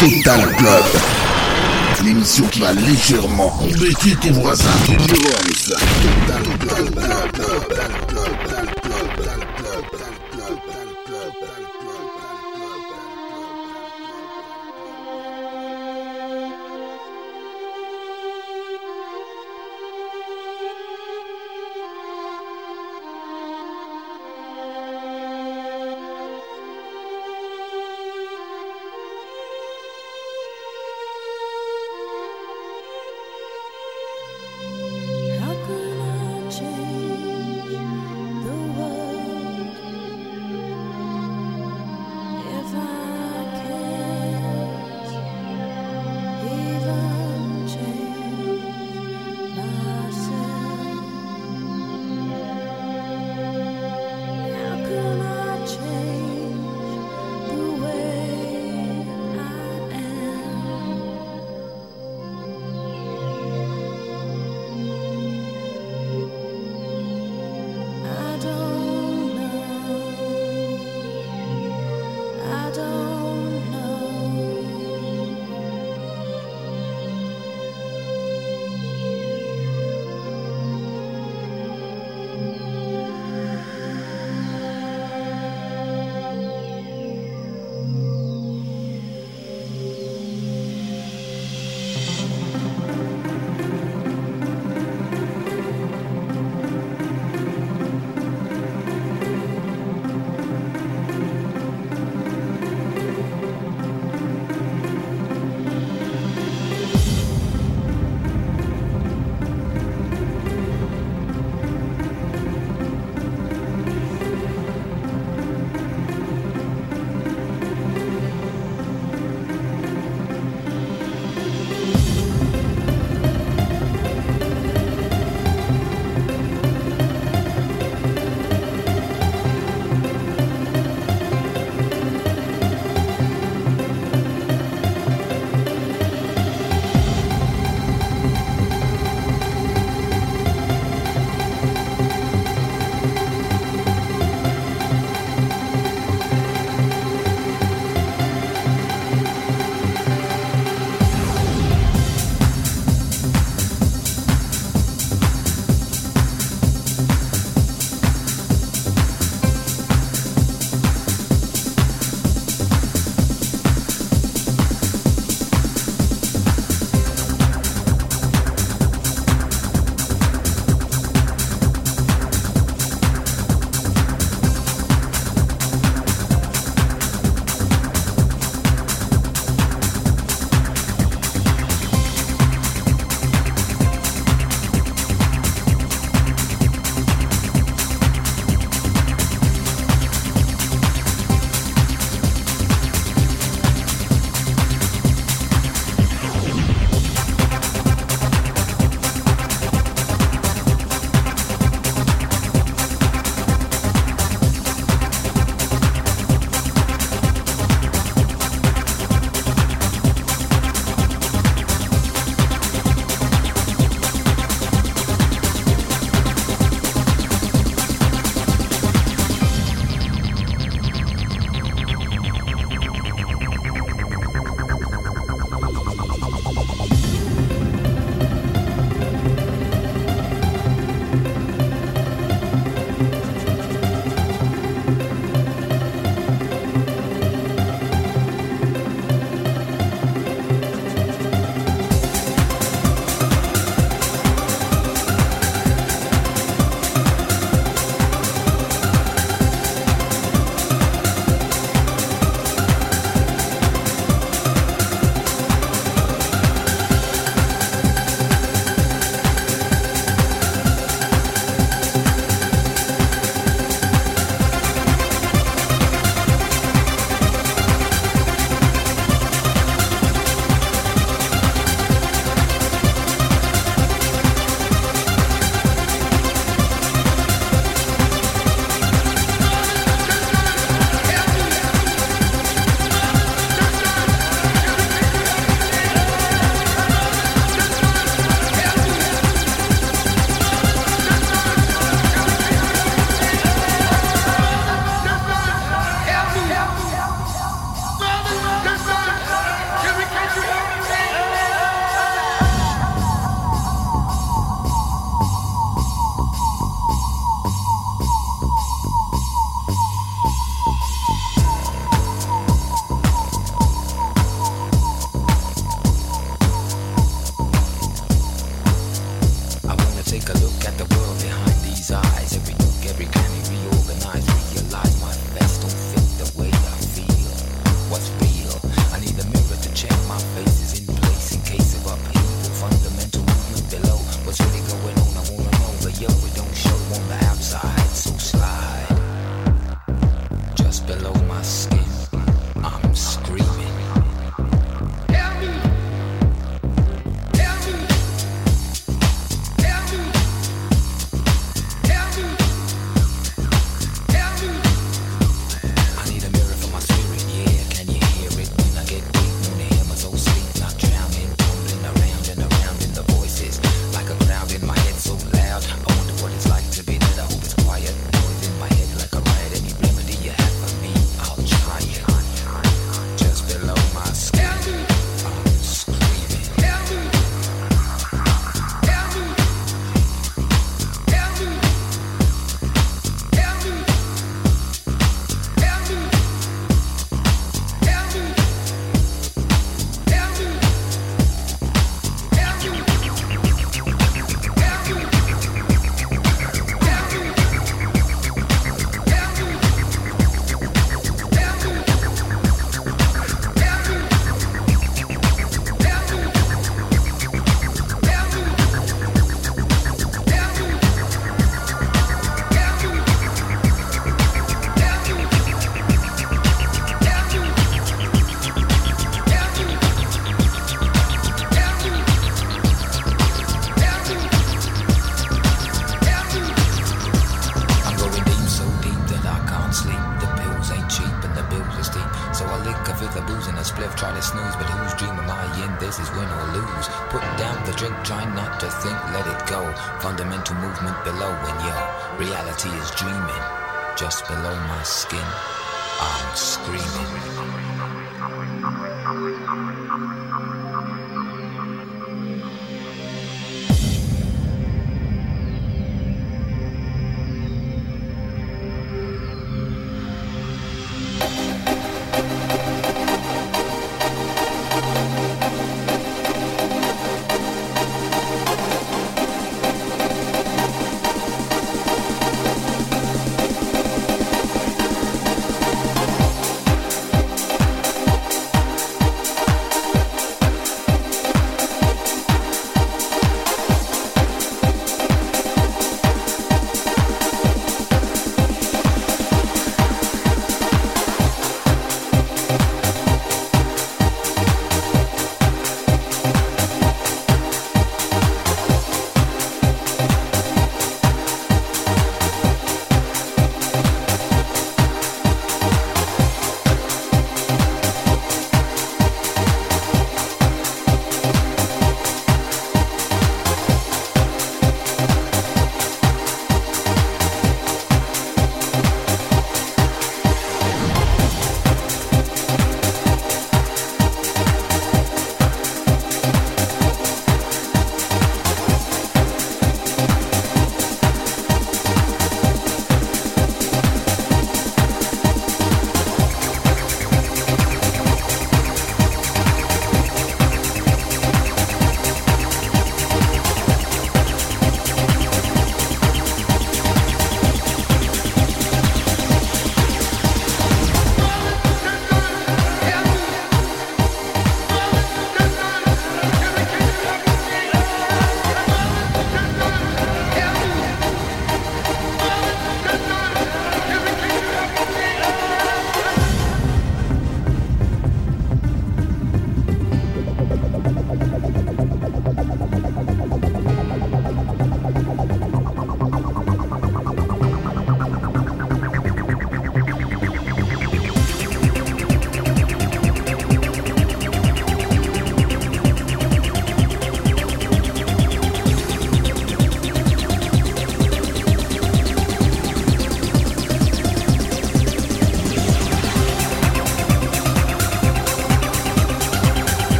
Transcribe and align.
Total 0.00 0.40
Club. 0.56 0.84
L'émission 2.02 2.46
qui 2.46 2.60
va 2.60 2.72
légèrement 2.72 3.52
embêter 3.60 4.16
tes 4.18 4.30
voisins. 4.30 4.70
Total 4.86 5.04
Club. 7.34 8.39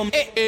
It's 0.00 0.47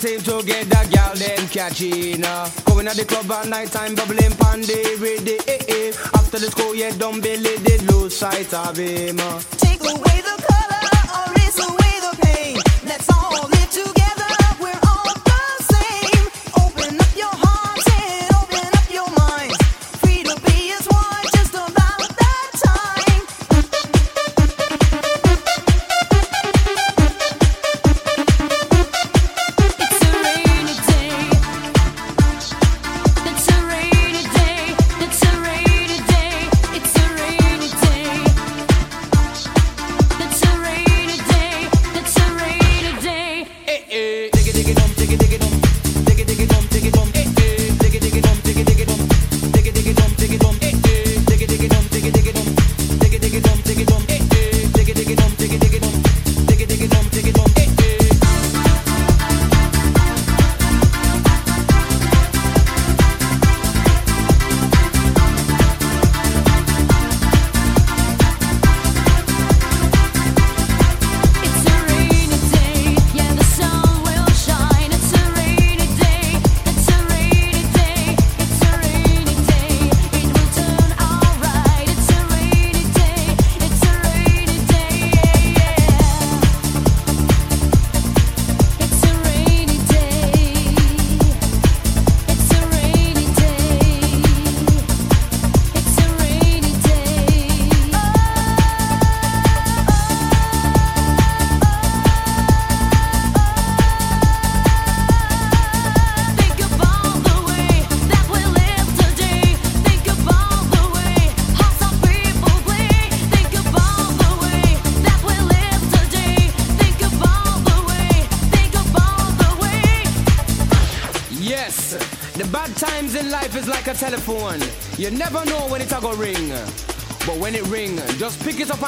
team 0.00 0.20
to 0.20 0.42
get 0.42 0.64
the 0.68 0.80
girl 0.96 1.14
them 1.14 1.46
catchin' 1.48 2.22
Coming 2.64 2.86
uh. 2.86 2.90
at 2.90 2.96
the 2.96 3.04
club 3.04 3.30
at 3.30 3.48
night 3.48 3.70
time, 3.70 3.94
bubbling 3.94 4.32
pandy 4.40 4.96
with 4.98 5.24
the 5.24 5.36
eh, 5.46 5.60
eh. 5.68 5.92
After 6.14 6.38
the 6.38 6.50
school, 6.50 6.74
yeah, 6.74 6.90
don't 6.96 7.20
believe 7.20 7.62
they 7.62 7.78
lose 7.78 8.16
sight 8.16 8.52
of 8.54 8.76
him 8.76 9.20
uh. 9.20 9.59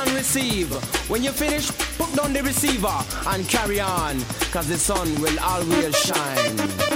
and 0.02 0.12
receive. 0.14 0.72
When 1.08 1.22
you 1.22 1.32
finish, 1.32 1.70
put 1.98 2.14
down 2.14 2.32
the 2.32 2.42
receiver 2.42 2.92
and 3.26 3.48
carry 3.48 3.80
on, 3.80 4.20
cause 4.50 4.68
the 4.68 4.78
sun 4.78 5.20
will 5.20 5.38
always 5.40 5.96
shine. 5.98 6.91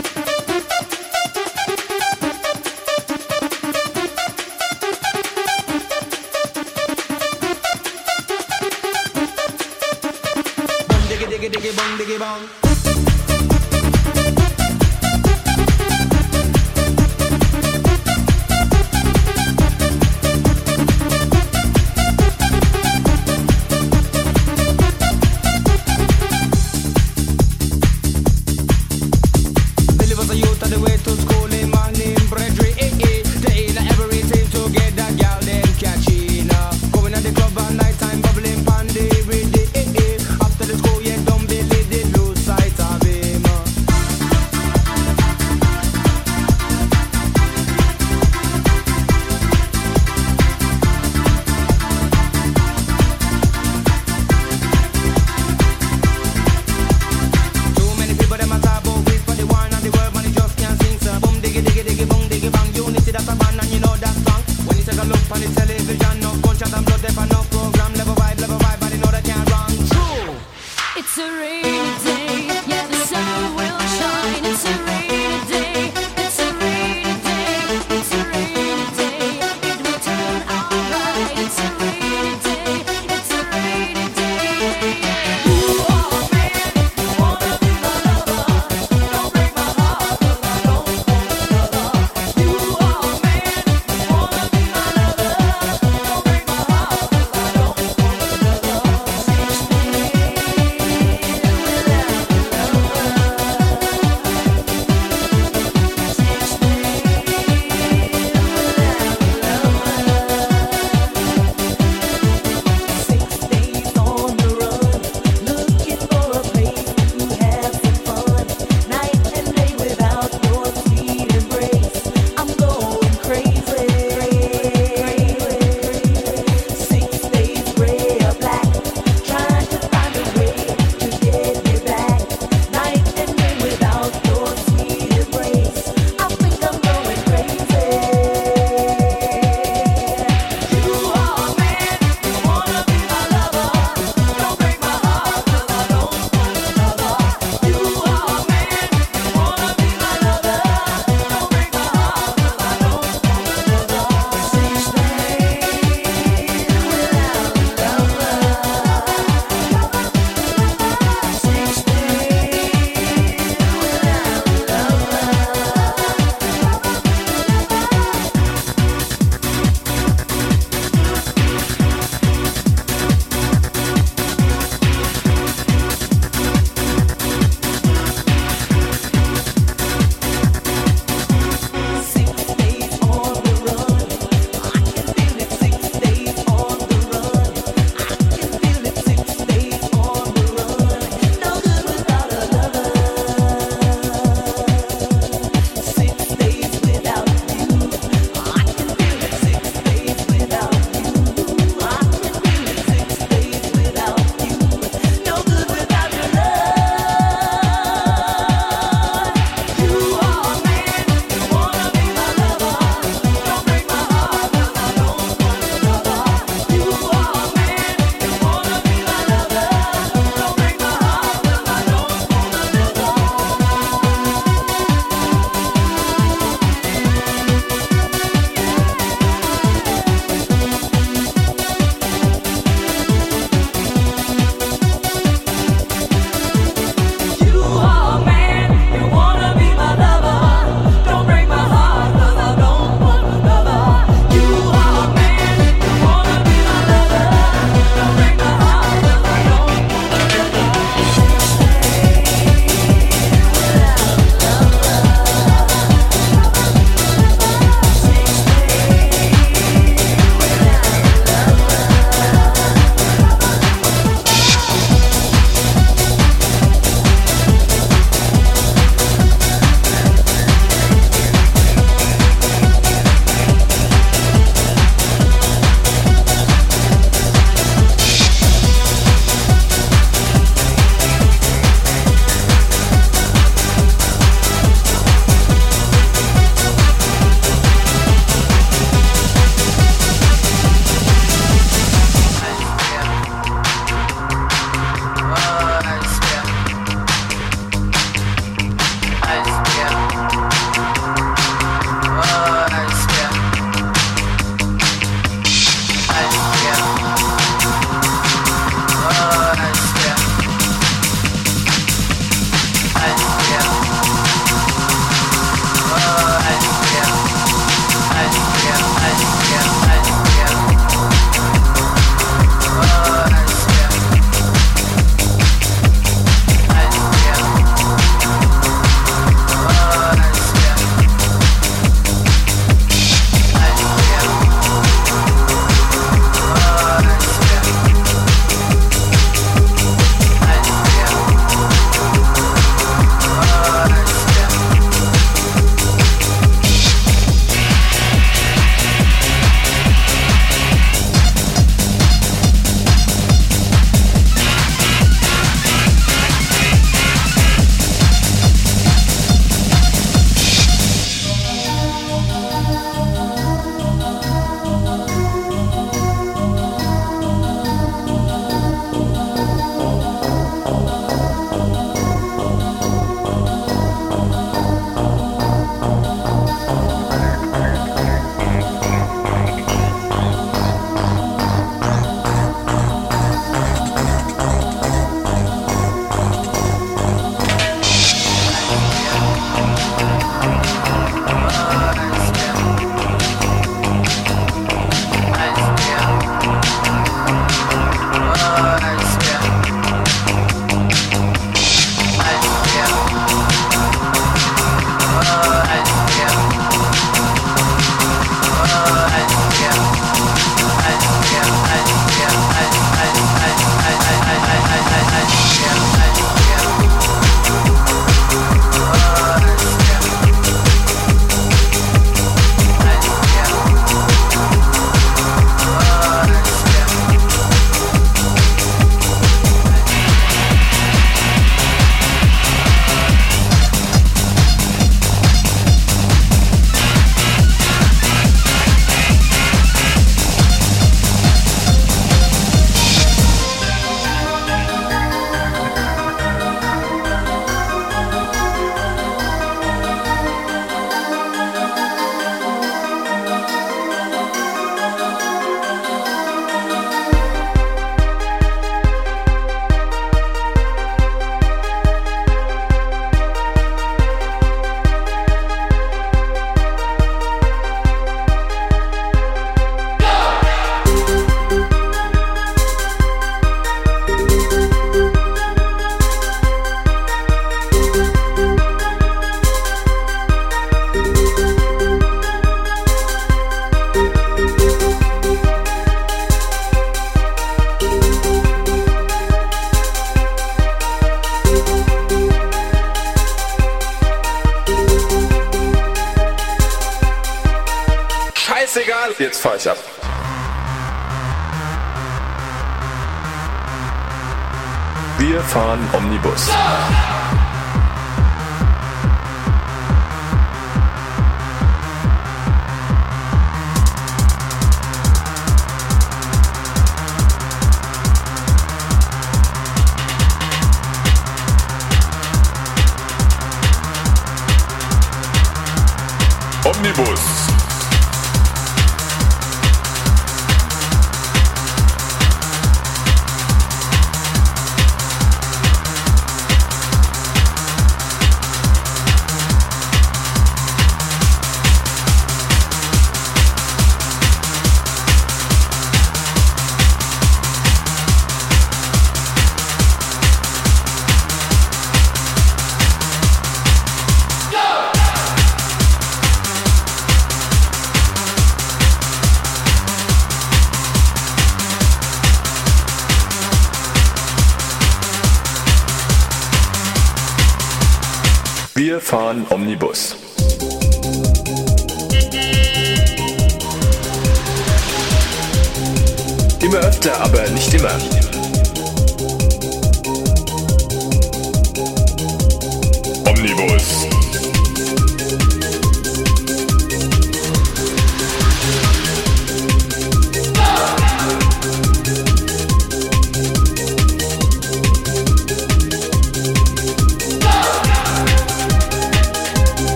ônibus. 526.98 527.35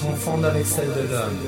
confondre 0.00 0.46
avec 0.46 0.66
celle 0.66 0.88
de 0.88 1.12
l'homme. 1.12 1.39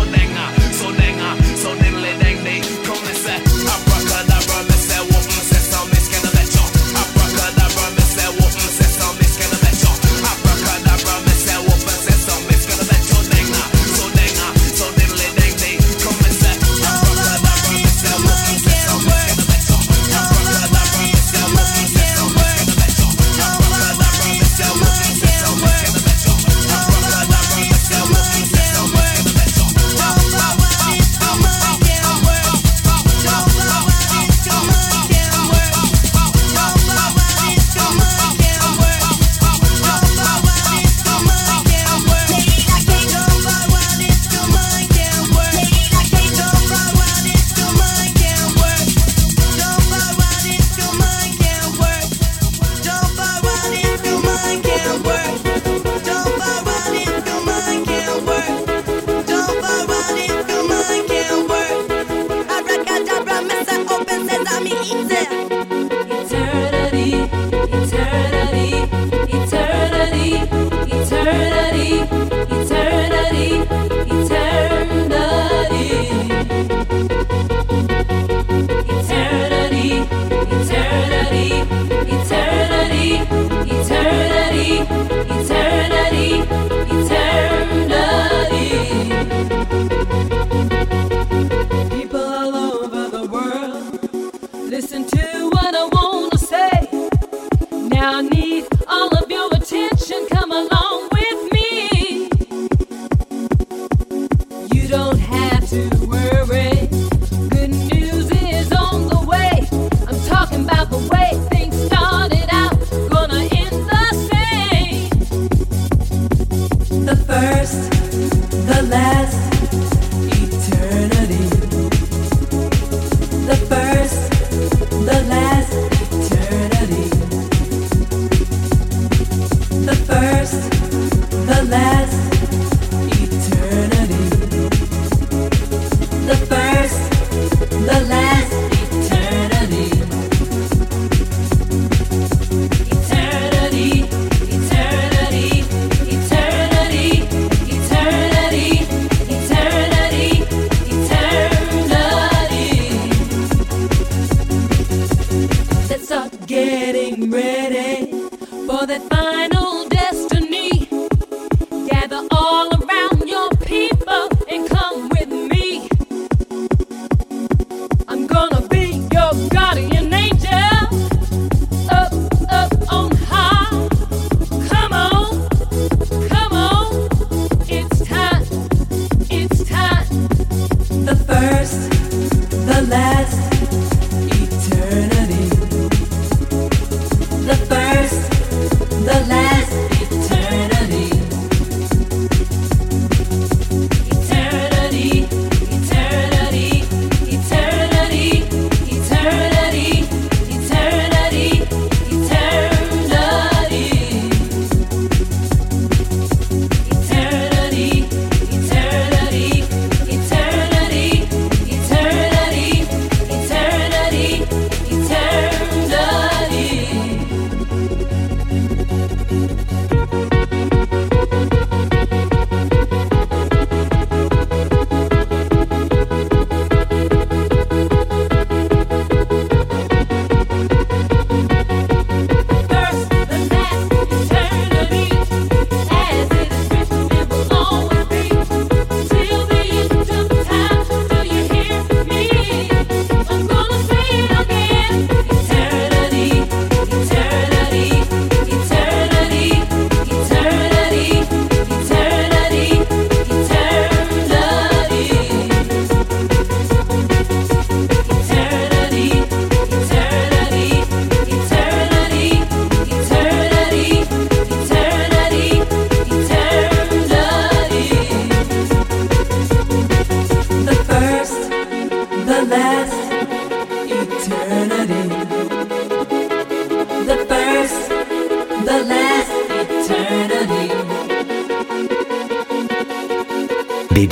so 0.00 0.06
đen 0.12 0.34
à 0.34 0.52
so 0.72 0.86
đen 0.98 1.18
à 1.18 1.36
so 1.56 1.70
đen 1.82 2.02
lên 2.02 2.29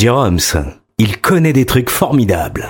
Roms, 0.09 0.55
il 0.99 1.21
connaît 1.21 1.53
des 1.53 1.67
trucs 1.67 1.91
formidables. 1.91 2.69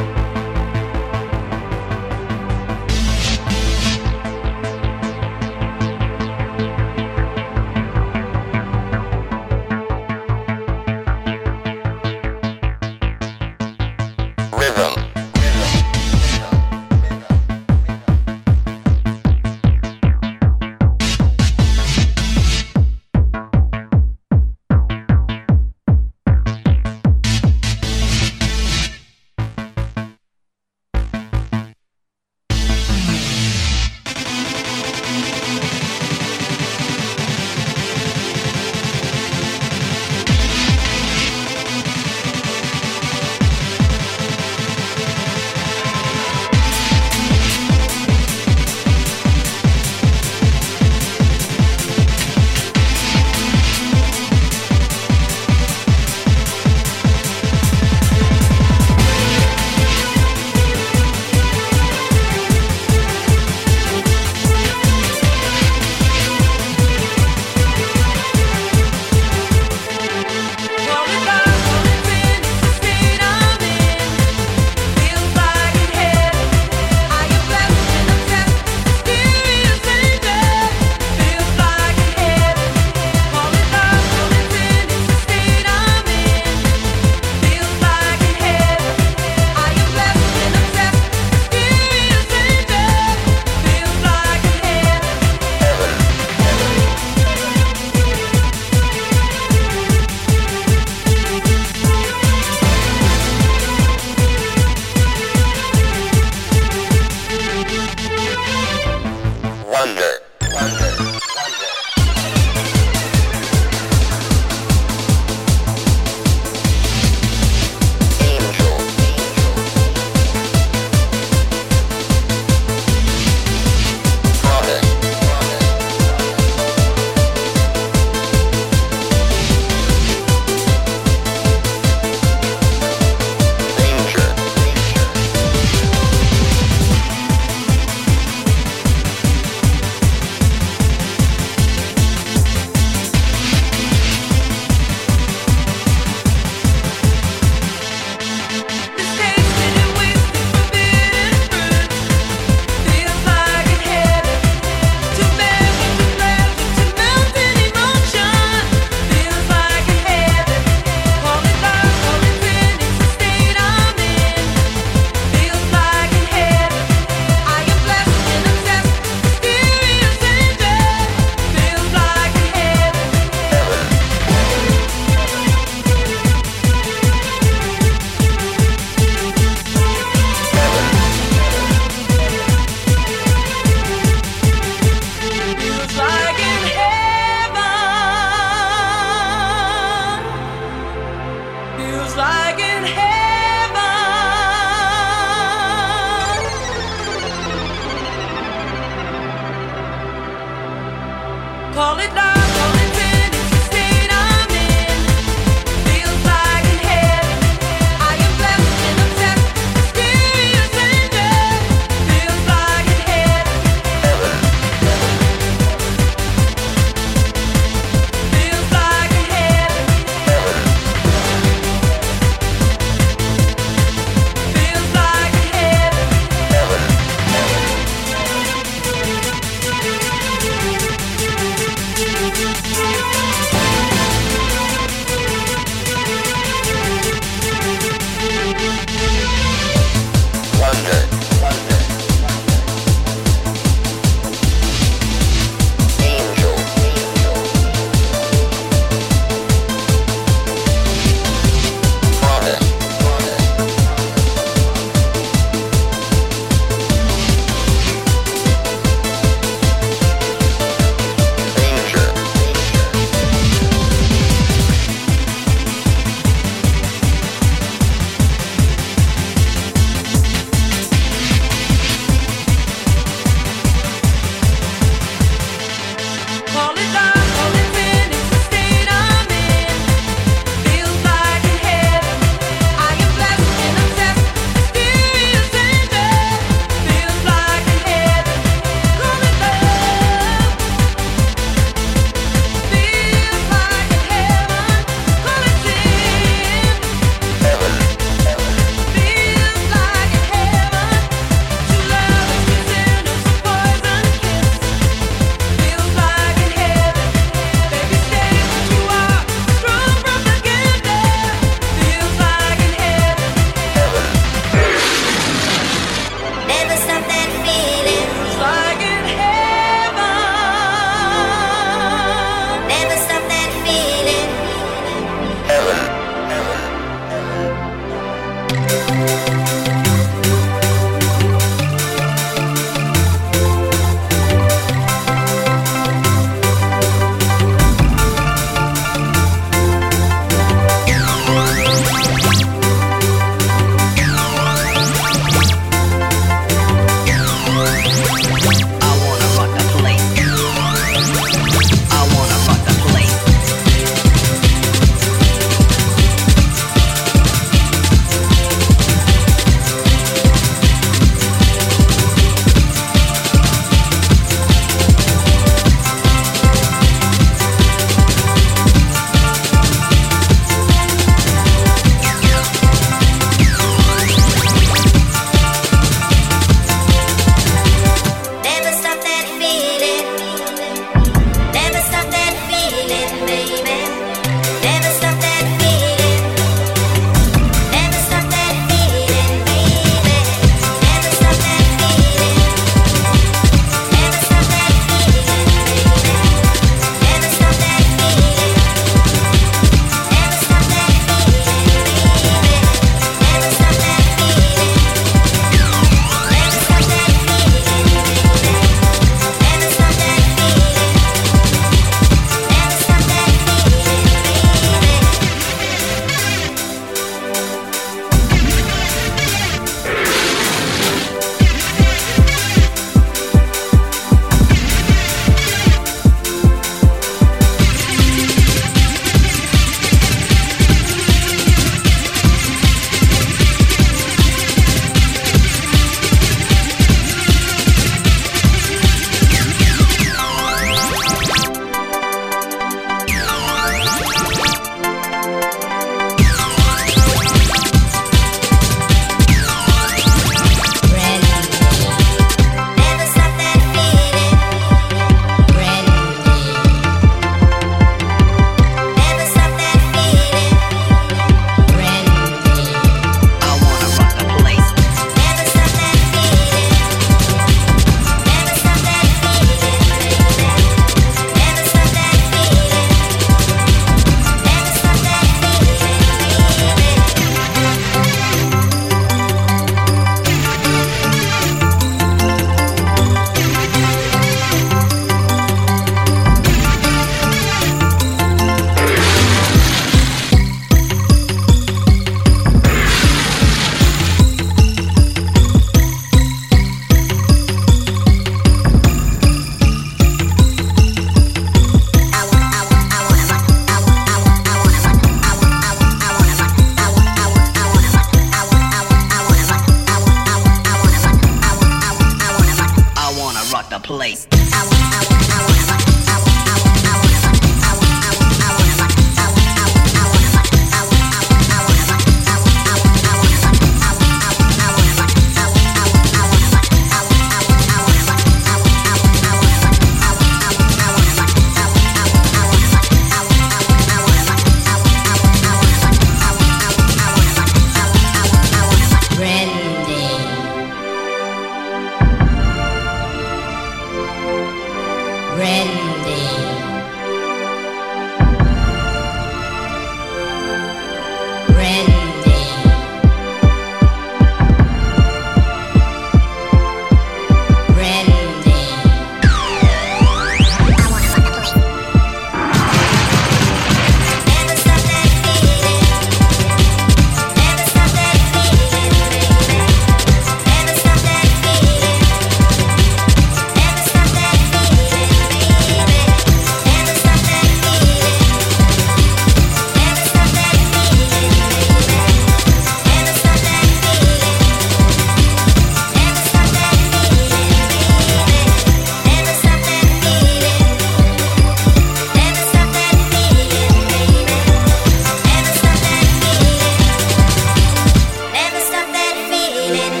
feeling 599.71 600.00